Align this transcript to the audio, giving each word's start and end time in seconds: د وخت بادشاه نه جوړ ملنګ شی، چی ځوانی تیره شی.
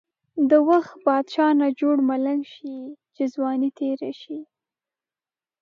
د 0.49 0.51
وخت 0.69 0.93
بادشاه 1.05 1.53
نه 1.61 1.67
جوړ 1.79 1.95
ملنګ 2.09 2.41
شی، 2.53 2.75
چی 3.15 3.23
ځوانی 3.33 3.69
تیره 3.79 4.11
شی. 4.21 4.39